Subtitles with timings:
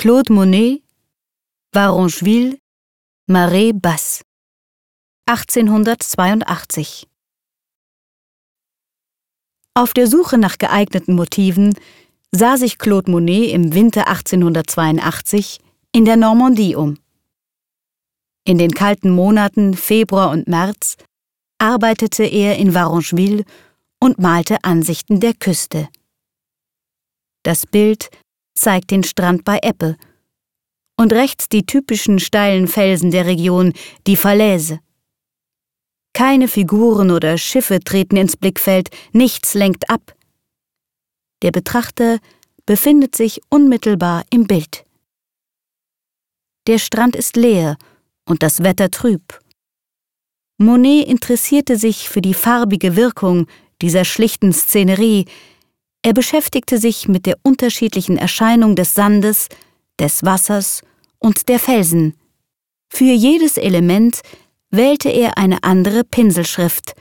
[0.00, 0.82] Claude Monet,
[1.74, 2.58] Varangeville,
[3.26, 4.22] Marais Basse,
[5.26, 7.06] 1882.
[9.74, 11.74] Auf der Suche nach geeigneten Motiven
[12.32, 15.60] sah sich Claude Monet im Winter 1882
[15.92, 16.96] in der Normandie um.
[18.46, 20.96] In den kalten Monaten Februar und März
[21.58, 23.44] arbeitete er in Varangeville
[24.02, 25.90] und malte Ansichten der Küste.
[27.42, 28.08] Das Bild
[28.60, 29.96] zeigt den Strand bei Eppe
[30.96, 33.72] und rechts die typischen steilen Felsen der Region,
[34.06, 34.80] die Falaise.
[36.12, 40.14] Keine Figuren oder Schiffe treten ins Blickfeld, nichts lenkt ab.
[41.42, 42.18] Der Betrachter
[42.66, 44.84] befindet sich unmittelbar im Bild.
[46.66, 47.78] Der Strand ist leer
[48.26, 49.40] und das Wetter trüb.
[50.58, 53.46] Monet interessierte sich für die farbige Wirkung
[53.80, 55.24] dieser schlichten Szenerie,
[56.02, 59.48] er beschäftigte sich mit der unterschiedlichen Erscheinung des Sandes,
[59.98, 60.82] des Wassers
[61.18, 62.16] und der Felsen.
[62.88, 64.20] Für jedes Element
[64.70, 66.94] wählte er eine andere Pinselschrift.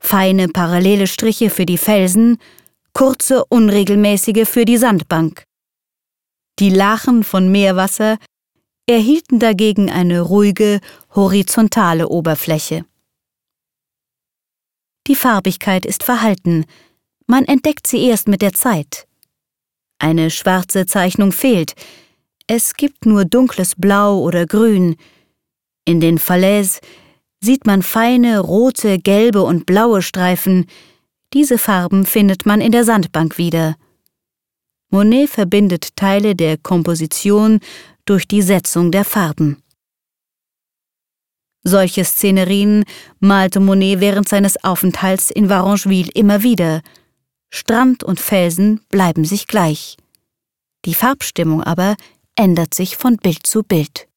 [0.00, 2.38] Feine parallele Striche für die Felsen,
[2.92, 5.44] kurze unregelmäßige für die Sandbank.
[6.58, 8.18] Die Lachen von Meerwasser
[8.86, 10.80] erhielten dagegen eine ruhige,
[11.14, 12.84] horizontale Oberfläche.
[15.06, 16.64] Die Farbigkeit ist verhalten,
[17.28, 19.06] man entdeckt sie erst mit der Zeit.
[20.00, 21.74] Eine schwarze Zeichnung fehlt,
[22.46, 24.96] es gibt nur dunkles Blau oder Grün.
[25.84, 26.80] In den Falaises
[27.40, 30.66] sieht man feine rote, gelbe und blaue Streifen,
[31.34, 33.76] diese Farben findet man in der Sandbank wieder.
[34.90, 37.60] Monet verbindet Teile der Komposition
[38.06, 39.62] durch die Setzung der Farben.
[41.64, 42.84] Solche Szenerien
[43.20, 46.80] malte Monet während seines Aufenthalts in Varangeville immer wieder.
[47.50, 49.96] Strand und Felsen bleiben sich gleich.
[50.84, 51.96] Die Farbstimmung aber
[52.34, 54.07] ändert sich von Bild zu Bild.